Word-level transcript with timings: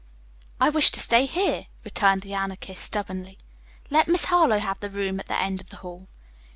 "I 0.59 0.69
wish 0.69 0.89
to 0.93 0.99
stay 0.99 1.27
here," 1.27 1.67
returned 1.85 2.23
the 2.23 2.33
Anarchist 2.33 2.81
stubbornly. 2.83 3.37
"Let 3.91 4.07
Miss 4.07 4.25
Harlowe 4.25 4.57
have 4.57 4.79
the 4.79 4.89
room 4.89 5.19
at 5.19 5.27
the 5.27 5.39
end 5.39 5.61
of 5.61 5.69
the 5.69 5.77
hall." 5.77 6.07